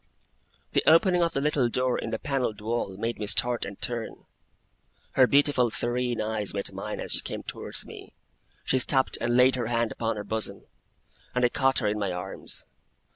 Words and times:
The 0.71 0.81
opening 0.87 1.21
of 1.21 1.33
the 1.33 1.41
little 1.41 1.69
door 1.69 1.95
in 1.95 2.09
the 2.09 2.17
panelled 2.17 2.59
wall 2.59 2.97
made 2.97 3.19
me 3.19 3.27
start 3.27 3.65
and 3.65 3.79
turn. 3.79 4.25
Her 5.11 5.27
beautiful 5.27 5.69
serene 5.69 6.19
eyes 6.19 6.55
met 6.55 6.73
mine 6.73 6.99
as 6.99 7.11
she 7.11 7.21
came 7.21 7.43
towards 7.43 7.85
me. 7.85 8.15
She 8.63 8.79
stopped 8.79 9.15
and 9.21 9.37
laid 9.37 9.53
her 9.53 9.67
hand 9.67 9.91
upon 9.91 10.15
her 10.15 10.23
bosom, 10.23 10.63
and 11.35 11.45
I 11.45 11.49
caught 11.49 11.77
her 11.77 11.87
in 11.87 11.99
my 11.99 12.11
arms. 12.11 12.65